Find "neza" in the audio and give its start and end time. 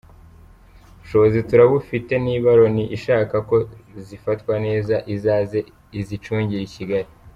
4.65-4.95